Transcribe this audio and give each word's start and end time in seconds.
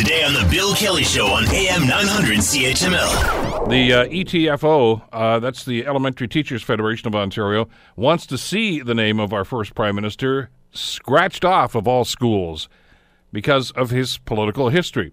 Today 0.00 0.24
on 0.24 0.32
The 0.32 0.48
Bill 0.50 0.74
Kelly 0.74 1.04
Show 1.04 1.26
on 1.26 1.44
AM 1.50 1.86
900 1.86 2.38
CHML. 2.38 3.68
The 3.68 3.92
uh, 3.92 4.04
ETFO, 4.06 5.02
uh, 5.12 5.40
that's 5.40 5.66
the 5.66 5.84
Elementary 5.84 6.26
Teachers 6.26 6.62
Federation 6.62 7.06
of 7.06 7.14
Ontario, 7.14 7.68
wants 7.96 8.24
to 8.28 8.38
see 8.38 8.80
the 8.80 8.94
name 8.94 9.20
of 9.20 9.34
our 9.34 9.44
first 9.44 9.74
Prime 9.74 9.94
Minister 9.94 10.48
scratched 10.72 11.44
off 11.44 11.74
of 11.74 11.86
all 11.86 12.06
schools 12.06 12.70
because 13.30 13.72
of 13.72 13.90
his 13.90 14.16
political 14.16 14.70
history. 14.70 15.12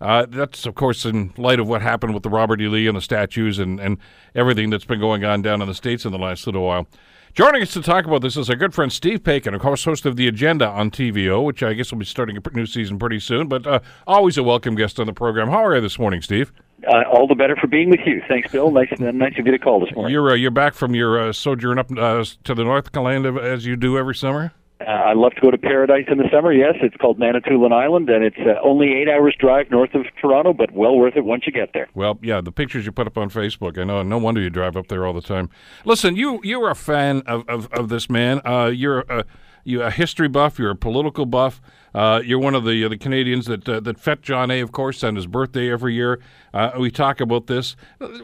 Uh, 0.00 0.26
that's, 0.28 0.64
of 0.64 0.74
course, 0.74 1.04
in 1.04 1.32
light 1.36 1.58
of 1.58 1.66
what 1.66 1.82
happened 1.82 2.14
with 2.14 2.22
the 2.22 2.30
Robert 2.30 2.60
E. 2.60 2.68
Lee 2.68 2.86
and 2.86 2.96
the 2.96 3.00
statues 3.02 3.58
and, 3.58 3.80
and 3.80 3.98
everything 4.34 4.70
that's 4.70 4.84
been 4.84 5.00
going 5.00 5.24
on 5.24 5.42
down 5.42 5.60
in 5.60 5.66
the 5.66 5.74
States 5.74 6.04
in 6.04 6.12
the 6.12 6.18
last 6.18 6.46
little 6.46 6.62
while. 6.62 6.86
Joining 7.34 7.62
us 7.62 7.72
to 7.74 7.82
talk 7.82 8.04
about 8.04 8.22
this 8.22 8.36
is 8.36 8.48
our 8.48 8.56
good 8.56 8.74
friend 8.74 8.92
Steve 8.92 9.22
Paikin, 9.22 9.54
of 9.54 9.60
course, 9.60 9.84
host 9.84 10.06
of 10.06 10.16
The 10.16 10.26
Agenda 10.26 10.66
on 10.66 10.90
TVO, 10.90 11.44
which 11.44 11.62
I 11.62 11.72
guess 11.74 11.92
will 11.92 11.98
be 11.98 12.04
starting 12.04 12.36
a 12.36 12.50
new 12.52 12.66
season 12.66 12.98
pretty 12.98 13.20
soon, 13.20 13.48
but 13.48 13.66
uh, 13.66 13.80
always 14.06 14.38
a 14.38 14.42
welcome 14.42 14.74
guest 14.74 14.98
on 14.98 15.06
the 15.06 15.12
program. 15.12 15.48
How 15.48 15.64
are 15.64 15.74
you 15.74 15.80
this 15.80 15.98
morning, 15.98 16.22
Steve? 16.22 16.52
Uh, 16.86 17.02
all 17.12 17.26
the 17.26 17.34
better 17.34 17.54
for 17.56 17.66
being 17.66 17.90
with 17.90 18.00
you. 18.06 18.22
Thanks, 18.28 18.50
Bill. 18.50 18.70
Nice, 18.70 18.88
uh, 18.92 19.10
nice 19.12 19.38
of 19.38 19.46
you 19.46 19.52
to 19.52 19.58
call 19.58 19.80
this 19.80 19.94
morning. 19.94 20.12
You're 20.12 20.30
uh, 20.30 20.34
you're 20.34 20.50
back 20.50 20.74
from 20.74 20.94
your 20.94 21.28
uh, 21.28 21.32
sojourn 21.32 21.78
up 21.78 21.90
uh, 21.96 22.24
to 22.44 22.54
the 22.54 22.64
North 22.64 22.92
Carolina 22.92 23.40
as 23.40 23.66
you 23.66 23.76
do 23.76 23.98
every 23.98 24.14
summer. 24.14 24.52
Uh, 24.80 24.84
I 24.90 25.12
love 25.12 25.32
to 25.34 25.40
go 25.40 25.50
to 25.50 25.58
Paradise 25.58 26.04
in 26.08 26.18
the 26.18 26.28
summer. 26.32 26.52
Yes, 26.52 26.74
it's 26.82 26.96
called 26.96 27.18
Manitoulin 27.18 27.72
Island, 27.72 28.08
and 28.08 28.22
it's 28.22 28.38
uh, 28.38 28.60
only 28.62 28.94
eight 28.94 29.08
hours 29.08 29.34
drive 29.38 29.70
north 29.70 29.92
of 29.94 30.06
Toronto, 30.20 30.52
but 30.52 30.70
well 30.70 30.96
worth 30.96 31.16
it 31.16 31.24
once 31.24 31.44
you 31.46 31.52
get 31.52 31.70
there. 31.74 31.88
Well, 31.94 32.18
yeah, 32.22 32.40
the 32.40 32.52
pictures 32.52 32.86
you 32.86 32.92
put 32.92 33.08
up 33.08 33.18
on 33.18 33.28
Facebook, 33.28 33.76
I 33.76 33.84
know. 33.84 34.02
No 34.02 34.18
wonder 34.18 34.40
you 34.40 34.50
drive 34.50 34.76
up 34.76 34.86
there 34.86 35.04
all 35.04 35.12
the 35.12 35.20
time. 35.20 35.50
Listen, 35.84 36.14
you 36.14 36.40
you're 36.44 36.70
a 36.70 36.76
fan 36.76 37.22
of 37.26 37.48
of, 37.48 37.72
of 37.72 37.88
this 37.88 38.08
man. 38.08 38.40
Uh, 38.44 38.66
you're 38.66 39.00
a 39.08 39.24
you're 39.64 39.82
a 39.82 39.90
history 39.90 40.28
buff. 40.28 40.58
You're 40.60 40.70
a 40.70 40.76
political 40.76 41.26
buff. 41.26 41.60
Uh, 41.92 42.20
you're 42.24 42.38
one 42.38 42.54
of 42.54 42.64
the 42.64 42.86
the 42.86 42.96
Canadians 42.96 43.46
that 43.46 43.68
uh, 43.68 43.80
that 43.80 43.98
fet 43.98 44.22
John 44.22 44.50
A. 44.50 44.60
Of 44.60 44.70
course, 44.70 45.02
on 45.02 45.16
his 45.16 45.26
birthday 45.26 45.72
every 45.72 45.94
year. 45.94 46.20
Uh, 46.54 46.70
we 46.78 46.92
talk 46.92 47.20
about 47.20 47.48
this. 47.48 47.74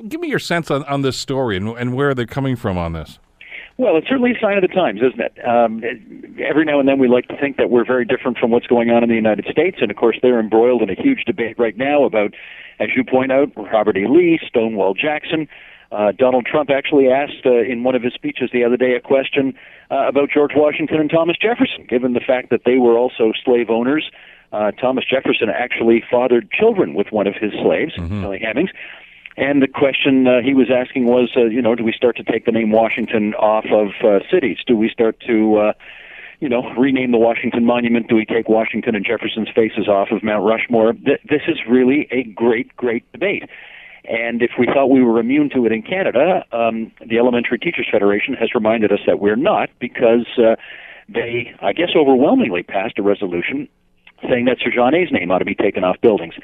Give 0.09 0.21
me 0.21 0.29
your 0.29 0.39
sense 0.39 0.71
on, 0.71 0.85
on 0.85 1.03
this 1.03 1.17
story 1.17 1.57
and, 1.57 1.69
and 1.77 1.95
where 1.95 2.15
they're 2.15 2.27
coming 2.27 2.55
from 2.55 2.79
on 2.79 2.93
this. 2.93 3.19
Well, 3.77 3.97
it's 3.97 4.07
certainly 4.09 4.33
a 4.33 4.41
sign 4.41 4.57
of 4.57 4.63
the 4.63 4.69
times, 4.69 5.01
isn't 5.03 5.21
it? 5.21 5.35
Um, 5.45 5.83
every 6.39 6.65
now 6.65 6.79
and 6.79 6.89
then 6.89 7.01
we 7.01 7.09
like 7.09 7.27
to 7.27 7.37
think 7.37 7.57
that 7.57 7.71
we're 7.71 7.85
very 7.85 8.05
different 8.05 8.39
from 8.39 8.53
what's 8.53 8.69
going 8.69 8.91
on 8.91 9.03
in 9.03 9.09
the 9.09 9.17
United 9.17 9.47
States, 9.51 9.79
and 9.81 9.91
of 9.91 9.97
course 9.97 10.17
they're 10.23 10.39
embroiled 10.39 10.83
in 10.83 10.91
a 10.91 10.95
huge 10.95 11.25
debate 11.25 11.59
right 11.59 11.77
now 11.77 12.05
about, 12.05 12.35
as 12.79 12.91
you 12.95 13.03
point 13.03 13.33
out, 13.33 13.51
Robert 13.57 13.97
E. 13.97 14.07
Lee, 14.09 14.39
Stonewall 14.47 14.95
Jackson. 14.95 15.49
Uh, 15.91 16.13
Donald 16.13 16.47
Trump 16.47 16.71
actually 16.71 17.09
asked 17.09 17.47
uh, 17.47 17.63
in 17.63 17.83
one 17.83 17.95
of 17.95 18.03
his 18.03 18.13
speeches 18.15 18.51
the 18.53 18.65
other 18.65 18.77
day 18.77 18.95
a 18.95 19.01
question 19.01 19.55
uh, 19.91 20.09
about 20.09 20.31
George 20.31 20.53
Washington 20.55 21.01
and 21.01 21.11
Thomas 21.11 21.37
Jefferson, 21.37 21.87
given 21.89 22.15
the 22.15 22.21
fact 22.25 22.51
that 22.51 22.63
they 22.65 22.79
were 22.79 22.97
also 22.97 23.33
slave 23.45 23.71
owners. 23.71 24.09
Uh, 24.53 24.71
Thomas 24.71 25.05
Jefferson 25.05 25.49
actually 25.51 26.03
fathered 26.09 26.51
children 26.53 26.95
with 26.95 27.09
one 27.11 27.27
of 27.27 27.35
his 27.35 27.53
slaves, 27.63 27.95
mm-hmm. 27.97 28.23
Hemings. 28.23 28.71
And 29.37 29.61
the 29.63 29.69
question 29.69 30.29
uh, 30.29 30.41
he 30.43 30.55
was 30.55 30.71
asking 30.71 31.07
was, 31.07 31.31
uh, 31.37 31.45
you 31.45 31.61
know, 31.61 31.75
do 31.75 31.83
we 31.83 31.93
start 31.93 32.17
to 32.17 32.23
take 32.25 32.45
the 32.45 32.53
name 32.53 32.71
Washington 32.71 33.35
off 33.35 33.65
of 33.73 33.89
uh, 34.05 34.21
cities? 34.31 34.59
Do 34.67 34.77
we 34.77 34.89
start 34.89 35.19
to, 35.27 35.57
uh, 35.57 35.73
you 36.41 36.49
know, 36.49 36.73
rename 36.75 37.11
the 37.11 37.19
Washington 37.19 37.65
Monument? 37.65 38.09
Do 38.09 38.15
we 38.15 38.25
take 38.25 38.49
Washington 38.49 38.95
and 38.95 39.05
Jefferson's 39.05 39.49
faces 39.55 39.89
off 39.89 40.11
of 40.13 40.23
Mount 40.23 40.45
Rushmore? 40.45 40.93
Th- 40.93 41.21
this 41.29 41.43
is 41.49 41.59
really 41.69 42.07
a 42.13 42.23
great, 42.23 42.77
great 42.77 43.11
debate. 43.13 43.45
And 44.05 44.43
if 44.43 44.53
we 44.59 44.67
thought 44.67 44.91
we 44.91 45.03
were 45.03 45.19
immune 45.19 45.51
to 45.51 45.65
it 45.67 45.73
in 45.73 45.83
Canada, 45.83 46.45
um, 46.53 46.93
the 47.05 47.19
Elementary 47.19 47.59
Teachers 47.59 47.89
Federation 47.91 48.35
has 48.35 48.55
reminded 48.55 48.93
us 48.93 49.01
that 49.07 49.19
we're 49.19 49.37
not 49.37 49.71
because 49.79 50.27
uh, 50.39 50.57
they, 51.09 51.55
I 51.61 51.73
guess, 51.73 51.91
overwhelmingly 51.97 52.63
passed 52.63 52.99
a 52.99 53.03
resolution 53.03 53.69
saying 54.29 54.45
that 54.45 54.59
Sir 54.63 54.71
John 54.75 54.95
A.'s 54.95 55.11
name 55.11 55.31
ought 55.31 55.39
to 55.39 55.45
be 55.45 55.55
taken 55.55 55.85
off 55.85 56.01
buildings. 56.01 56.35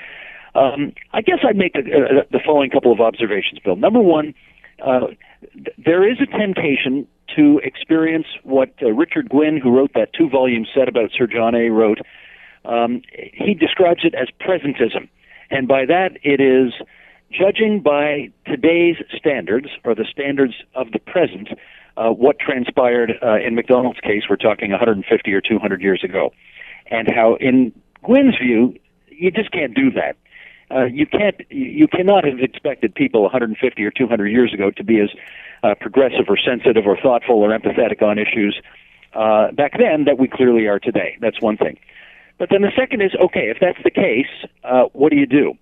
Um, 0.54 0.92
I 1.12 1.20
guess 1.20 1.38
I'd 1.46 1.56
make 1.56 1.74
the, 1.74 1.80
uh, 1.80 2.22
the 2.30 2.40
following 2.44 2.70
couple 2.70 2.92
of 2.92 3.00
observations, 3.00 3.60
Bill. 3.64 3.76
Number 3.76 4.00
one, 4.00 4.34
uh, 4.84 5.08
th- 5.52 5.76
there 5.78 6.10
is 6.10 6.18
a 6.20 6.26
temptation 6.26 7.06
to 7.36 7.60
experience 7.62 8.26
what 8.42 8.74
uh, 8.82 8.90
Richard 8.90 9.28
Gwyn, 9.28 9.60
who 9.62 9.70
wrote 9.70 9.92
that 9.94 10.12
two 10.12 10.28
volume 10.28 10.66
set 10.74 10.88
about 10.88 11.10
Sir 11.16 11.26
John 11.26 11.54
A., 11.54 11.70
wrote. 11.70 11.98
Um, 12.64 13.02
he 13.32 13.54
describes 13.54 14.00
it 14.04 14.14
as 14.14 14.28
presentism. 14.40 15.08
And 15.50 15.68
by 15.68 15.86
that, 15.86 16.18
it 16.22 16.40
is 16.40 16.72
judging 17.30 17.80
by 17.80 18.30
today's 18.46 18.96
standards, 19.16 19.68
or 19.84 19.94
the 19.94 20.04
standards 20.10 20.54
of 20.74 20.90
the 20.92 20.98
present, 20.98 21.48
uh, 21.96 22.10
what 22.10 22.38
transpired 22.38 23.12
uh, 23.22 23.36
in 23.36 23.54
Macdonald's 23.54 24.00
case, 24.00 24.24
we're 24.28 24.36
talking 24.36 24.70
150 24.70 25.32
or 25.32 25.40
200 25.40 25.80
years 25.80 26.02
ago. 26.02 26.32
And 26.90 27.08
how, 27.14 27.36
in 27.36 27.72
Gwyn's 28.02 28.36
view, 28.36 28.74
you 29.08 29.30
just 29.30 29.52
can't 29.52 29.74
do 29.74 29.90
that 29.92 30.16
uh, 30.70 30.84
you 30.84 31.06
can't 31.06 31.36
you 31.50 31.88
cannot 31.88 32.24
have 32.24 32.38
expected 32.38 32.94
people 32.94 33.22
150 33.22 33.84
or 33.84 33.90
200 33.90 34.26
years 34.28 34.54
ago 34.54 34.70
to 34.70 34.84
be 34.84 35.00
as 35.00 35.10
uh, 35.62 35.74
progressive 35.80 36.26
or 36.28 36.36
sensitive 36.38 36.86
or 36.86 36.96
thoughtful 36.96 37.36
or 37.36 37.50
empathetic 37.50 38.02
on 38.02 38.18
issues 38.18 38.60
uh, 39.14 39.50
back 39.52 39.72
then 39.78 40.04
that 40.04 40.18
we 40.18 40.28
clearly 40.28 40.66
are 40.66 40.78
today. 40.78 41.16
That's 41.20 41.40
one 41.40 41.56
thing. 41.56 41.78
But 42.38 42.48
then 42.50 42.62
the 42.62 42.72
second 42.76 43.02
is 43.02 43.12
okay, 43.20 43.50
if 43.50 43.58
that's 43.60 43.82
the 43.84 43.90
case, 43.90 44.30
uh, 44.64 44.84
what 44.92 45.10
do 45.10 45.16
you 45.16 45.26
do? 45.26 45.54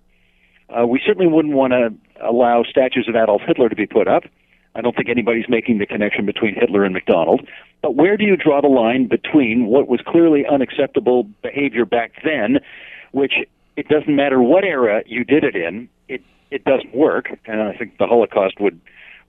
Uh, 0.69 0.85
we 0.85 1.01
certainly 1.03 1.27
wouldn't 1.27 1.55
want 1.55 1.73
to 1.73 1.93
allow 2.23 2.63
statues 2.63 3.07
of 3.09 3.15
Adolf 3.15 3.41
Hitler 3.45 3.69
to 3.69 3.75
be 3.75 3.87
put 3.87 4.07
up. 4.07 4.23
I 4.75 4.81
don't 4.81 4.95
think 4.95 5.09
anybody's 5.09 5.49
making 5.49 5.79
the 5.79 5.87
connection 5.87 6.25
between 6.25 6.53
Hitler 6.53 6.85
and 6.85 6.93
Macdonald. 6.93 7.41
But 7.81 7.95
where 7.95 8.15
do 8.17 8.23
you 8.23 8.37
draw 8.37 8.61
the 8.61 8.67
line 8.67 9.07
between 9.07 9.65
what 9.65 9.87
was 9.87 9.99
clearly 10.05 10.45
unacceptable 10.45 11.23
behavior 11.41 11.85
back 11.85 12.11
then, 12.23 12.59
which 13.11 13.33
it 13.79 13.87
doesn't 13.87 14.13
matter 14.13 14.41
what 14.41 14.65
era 14.65 15.03
you 15.05 15.23
did 15.23 15.45
it 15.45 15.55
in, 15.55 15.87
it 16.09 16.21
it 16.51 16.65
doesn't 16.65 16.93
work, 16.93 17.29
and 17.45 17.61
I 17.61 17.73
think 17.73 17.97
the 17.97 18.07
Holocaust 18.07 18.59
would 18.59 18.79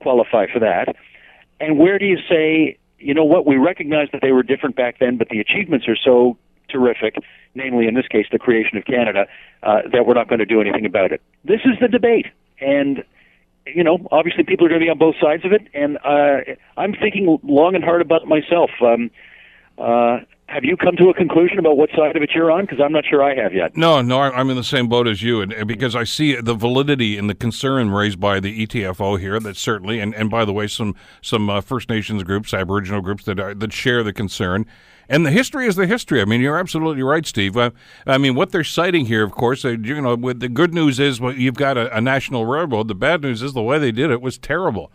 qualify 0.00 0.46
for 0.52 0.58
that. 0.58 0.96
And 1.60 1.78
where 1.78 1.98
do 1.98 2.06
you 2.06 2.18
say, 2.28 2.76
you 2.98 3.14
know 3.14 3.24
what, 3.24 3.46
we 3.46 3.56
recognize 3.56 4.08
that 4.12 4.22
they 4.22 4.32
were 4.32 4.42
different 4.42 4.74
back 4.74 4.98
then, 4.98 5.18
but 5.18 5.28
the 5.28 5.38
achievements 5.38 5.86
are 5.86 5.96
so 5.96 6.36
terrific, 6.68 7.14
namely 7.54 7.86
in 7.86 7.94
this 7.94 8.08
case 8.08 8.26
the 8.32 8.38
creation 8.40 8.76
of 8.76 8.84
Canada, 8.84 9.26
uh, 9.62 9.82
that 9.92 10.04
we're 10.06 10.14
not 10.14 10.28
going 10.28 10.40
to 10.40 10.46
do 10.46 10.60
anything 10.60 10.84
about 10.84 11.12
it. 11.12 11.22
This 11.44 11.60
is 11.64 11.78
the 11.80 11.88
debate, 11.88 12.26
and 12.60 13.04
you 13.66 13.84
know, 13.84 13.98
obviously 14.10 14.42
people 14.42 14.66
are 14.66 14.68
going 14.68 14.80
to 14.80 14.84
be 14.84 14.90
on 14.90 14.98
both 14.98 15.14
sides 15.20 15.44
of 15.44 15.52
it, 15.52 15.62
and 15.74 15.96
uh, 15.98 16.38
I'm 16.76 16.94
thinking 16.94 17.38
long 17.44 17.76
and 17.76 17.84
hard 17.84 18.00
about 18.00 18.22
it 18.22 18.28
myself. 18.28 18.70
Um, 18.80 19.12
uh, 19.80 20.20
have 20.50 20.64
you 20.64 20.76
come 20.76 20.96
to 20.96 21.08
a 21.10 21.14
conclusion 21.14 21.60
about 21.60 21.76
what 21.76 21.90
side 21.90 22.16
of 22.16 22.22
it 22.22 22.32
you're 22.34 22.50
on? 22.50 22.62
Because 22.62 22.80
I'm 22.80 22.90
not 22.90 23.04
sure 23.08 23.22
I 23.22 23.36
have 23.36 23.54
yet. 23.54 23.76
No, 23.76 24.02
no, 24.02 24.20
I'm 24.20 24.50
in 24.50 24.56
the 24.56 24.64
same 24.64 24.88
boat 24.88 25.06
as 25.06 25.22
you, 25.22 25.40
and, 25.40 25.66
because 25.66 25.94
I 25.94 26.02
see 26.02 26.34
the 26.40 26.54
validity 26.54 27.16
and 27.16 27.30
the 27.30 27.36
concern 27.36 27.90
raised 27.90 28.18
by 28.18 28.40
the 28.40 28.66
ETFO 28.66 29.20
here. 29.20 29.38
That 29.38 29.56
certainly, 29.56 30.00
and, 30.00 30.12
and 30.12 30.28
by 30.28 30.44
the 30.44 30.52
way, 30.52 30.66
some 30.66 30.96
some 31.22 31.48
uh, 31.48 31.60
First 31.60 31.88
Nations 31.88 32.24
groups, 32.24 32.52
Aboriginal 32.52 33.00
groups 33.00 33.24
that 33.24 33.38
are, 33.38 33.54
that 33.54 33.72
share 33.72 34.02
the 34.02 34.12
concern. 34.12 34.66
And 35.08 35.24
the 35.24 35.30
history 35.30 35.66
is 35.66 35.76
the 35.76 35.86
history. 35.86 36.20
I 36.20 36.24
mean, 36.24 36.40
you're 36.40 36.58
absolutely 36.58 37.02
right, 37.02 37.26
Steve. 37.26 37.56
Uh, 37.56 37.70
I 38.06 38.18
mean, 38.18 38.34
what 38.34 38.50
they're 38.50 38.62
citing 38.64 39.06
here, 39.06 39.24
of 39.24 39.32
course, 39.32 39.64
uh, 39.64 39.70
you 39.70 40.00
know, 40.00 40.16
with 40.16 40.40
the 40.40 40.48
good 40.48 40.74
news 40.74 40.98
is 40.98 41.20
well, 41.20 41.32
you've 41.32 41.54
got 41.54 41.76
a, 41.76 41.96
a 41.96 42.00
national 42.00 42.46
railroad. 42.46 42.88
The 42.88 42.94
bad 42.96 43.22
news 43.22 43.42
is 43.42 43.52
the 43.52 43.62
way 43.62 43.78
they 43.78 43.92
did 43.92 44.10
it 44.10 44.20
was 44.20 44.36
terrible. 44.36 44.90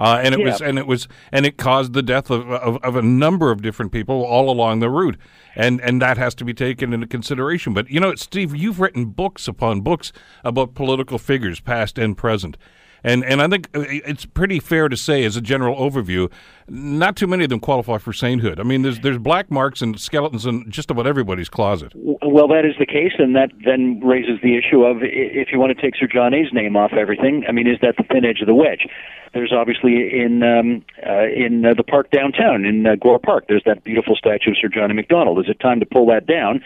Uh, 0.00 0.18
and 0.24 0.34
it 0.34 0.40
yeah. 0.40 0.46
was 0.46 0.62
and 0.62 0.78
it 0.78 0.86
was 0.86 1.06
and 1.30 1.44
it 1.44 1.58
caused 1.58 1.92
the 1.92 2.02
death 2.02 2.30
of, 2.30 2.50
of, 2.50 2.82
of, 2.82 2.96
a 2.96 3.02
number 3.02 3.50
of 3.50 3.60
different 3.60 3.92
people 3.92 4.24
all 4.24 4.48
along 4.48 4.80
the 4.80 4.88
route, 4.88 5.18
and 5.54 5.78
and 5.82 6.00
that 6.00 6.16
has 6.16 6.34
to 6.34 6.42
be 6.42 6.54
taken 6.54 6.94
into 6.94 7.06
consideration. 7.06 7.74
But 7.74 7.90
you 7.90 8.00
know, 8.00 8.14
Steve, 8.14 8.56
you've 8.56 8.80
written 8.80 9.04
books 9.04 9.46
upon 9.46 9.82
books 9.82 10.10
about 10.42 10.74
political 10.74 11.18
figures, 11.18 11.60
past 11.60 11.98
and 11.98 12.16
present. 12.16 12.56
And 13.02 13.24
and 13.24 13.40
I 13.40 13.48
think 13.48 13.68
uh, 13.74 13.84
it's 13.88 14.26
pretty 14.26 14.60
fair 14.60 14.88
to 14.88 14.96
say, 14.96 15.24
as 15.24 15.36
a 15.36 15.40
general 15.40 15.76
overview, 15.76 16.30
not 16.68 17.16
too 17.16 17.26
many 17.26 17.44
of 17.44 17.50
them 17.50 17.60
qualify 17.60 17.98
for 17.98 18.12
sainthood. 18.12 18.60
I 18.60 18.62
mean, 18.62 18.82
there's 18.82 19.00
there's 19.00 19.18
black 19.18 19.50
marks 19.50 19.82
and 19.82 19.98
skeletons 19.98 20.46
in 20.46 20.70
just 20.70 20.90
about 20.90 21.06
everybody's 21.06 21.48
closet. 21.48 21.92
Well, 21.94 22.48
that 22.48 22.64
is 22.64 22.74
the 22.78 22.86
case, 22.86 23.12
and 23.18 23.34
that 23.36 23.50
then 23.64 24.00
raises 24.04 24.40
the 24.42 24.56
issue 24.56 24.84
of 24.84 24.98
if 25.02 25.48
you 25.52 25.58
want 25.58 25.76
to 25.76 25.80
take 25.80 25.96
Sir 25.96 26.06
John 26.06 26.34
A.'s 26.34 26.52
name 26.52 26.76
off 26.76 26.92
everything. 26.92 27.44
I 27.48 27.52
mean, 27.52 27.66
is 27.66 27.78
that 27.82 27.96
the 27.96 28.04
thin 28.04 28.24
edge 28.24 28.40
of 28.40 28.46
the 28.46 28.54
wedge? 28.54 28.86
There's 29.32 29.52
obviously 29.52 30.20
in 30.20 30.42
um, 30.42 30.84
uh, 31.06 31.28
in 31.28 31.64
uh, 31.64 31.74
the 31.74 31.84
park 31.84 32.10
downtown 32.10 32.64
in 32.64 32.86
uh, 32.86 32.96
Gore 32.96 33.18
Park. 33.18 33.44
There's 33.48 33.64
that 33.64 33.84
beautiful 33.84 34.16
statue 34.16 34.50
of 34.50 34.56
Sir 34.60 34.68
John 34.68 34.90
A. 34.90 34.94
Macdonald. 34.94 35.38
Is 35.38 35.46
it 35.48 35.60
time 35.60 35.80
to 35.80 35.86
pull 35.86 36.06
that 36.06 36.26
down? 36.26 36.62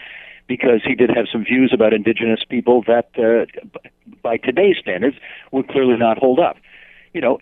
Because 0.47 0.81
he 0.85 0.93
did 0.93 1.09
have 1.09 1.25
some 1.31 1.43
views 1.43 1.71
about 1.73 1.93
Indigenous 1.93 2.41
people 2.47 2.83
that 2.87 3.09
uh, 3.17 3.45
by 4.21 4.37
today's 4.37 4.77
standards 4.79 5.17
would 5.51 5.67
clearly 5.67 5.97
not 5.97 6.19
hold 6.19 6.39
up. 6.39 6.57
You 7.13 7.21
know, 7.21 7.39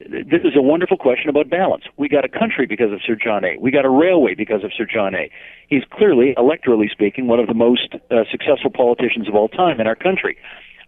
this 0.00 0.42
is 0.44 0.56
a 0.56 0.62
wonderful 0.62 0.96
question 0.96 1.28
about 1.28 1.50
balance. 1.50 1.84
We 1.96 2.08
got 2.08 2.24
a 2.24 2.28
country 2.28 2.66
because 2.66 2.90
of 2.90 3.00
Sir 3.06 3.16
John 3.22 3.44
A. 3.44 3.56
We 3.60 3.70
got 3.70 3.84
a 3.84 3.90
railway 3.90 4.34
because 4.34 4.64
of 4.64 4.72
Sir 4.76 4.86
John 4.90 5.14
A. 5.14 5.30
He's 5.68 5.82
clearly, 5.90 6.34
electorally 6.38 6.90
speaking, 6.90 7.26
one 7.26 7.38
of 7.38 7.46
the 7.46 7.54
most 7.54 7.94
uh, 8.10 8.24
successful 8.30 8.70
politicians 8.70 9.28
of 9.28 9.34
all 9.34 9.48
time 9.48 9.78
in 9.80 9.86
our 9.86 9.96
country. 9.96 10.38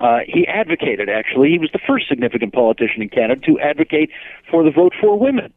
Uh, 0.00 0.20
he 0.26 0.46
advocated, 0.48 1.08
actually, 1.08 1.50
he 1.50 1.58
was 1.58 1.70
the 1.72 1.78
first 1.86 2.08
significant 2.08 2.52
politician 2.52 3.02
in 3.02 3.08
Canada 3.08 3.40
to 3.46 3.60
advocate 3.60 4.10
for 4.50 4.64
the 4.64 4.70
vote 4.70 4.94
for 5.00 5.16
women. 5.16 5.52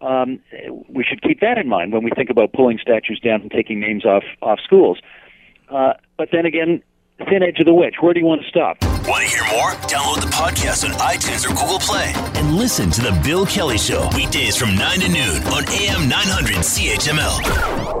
Um, 0.00 0.40
we 0.88 1.04
should 1.04 1.22
keep 1.22 1.40
that 1.40 1.58
in 1.58 1.68
mind 1.68 1.92
when 1.92 2.04
we 2.04 2.10
think 2.14 2.30
about 2.30 2.52
pulling 2.52 2.78
statues 2.78 3.20
down 3.20 3.42
and 3.42 3.50
taking 3.50 3.80
names 3.80 4.04
off 4.04 4.24
off 4.40 4.58
schools. 4.64 5.00
Uh, 5.70 5.94
but 6.16 6.28
then 6.32 6.46
again, 6.46 6.82
thin 7.28 7.42
edge 7.42 7.58
of 7.60 7.66
the 7.66 7.74
wedge. 7.74 7.94
Where 8.00 8.12
do 8.14 8.20
you 8.20 8.26
want 8.26 8.42
to 8.42 8.48
stop? 8.48 8.76
Want 9.06 9.24
to 9.24 9.30
hear 9.30 9.44
more? 9.52 9.70
Download 9.88 10.20
the 10.20 10.28
podcast 10.32 10.84
on 10.84 10.92
iTunes 10.98 11.44
or 11.44 11.48
Google 11.54 11.78
Play 11.78 12.12
and 12.40 12.54
listen 12.54 12.90
to 12.90 13.00
The 13.02 13.18
Bill 13.24 13.46
Kelly 13.46 13.78
Show 13.78 14.08
weekdays 14.14 14.56
from 14.56 14.74
9 14.74 15.00
to 15.00 15.08
noon 15.08 15.42
on 15.44 15.64
AM 15.68 16.08
900 16.08 16.56
CHML. 16.56 17.99